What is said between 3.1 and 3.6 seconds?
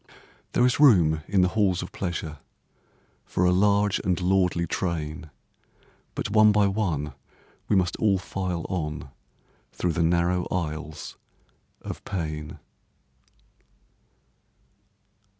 For a